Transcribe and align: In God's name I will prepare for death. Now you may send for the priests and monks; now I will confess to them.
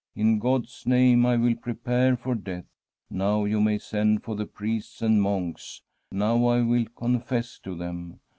In 0.15 0.39
God's 0.39 0.87
name 0.87 1.27
I 1.27 1.37
will 1.37 1.53
prepare 1.53 2.17
for 2.17 2.33
death. 2.33 2.65
Now 3.11 3.45
you 3.45 3.61
may 3.61 3.77
send 3.77 4.23
for 4.23 4.35
the 4.35 4.47
priests 4.47 5.03
and 5.03 5.21
monks; 5.21 5.83
now 6.11 6.43
I 6.47 6.61
will 6.63 6.85
confess 6.97 7.59
to 7.59 7.75
them. 7.75 8.19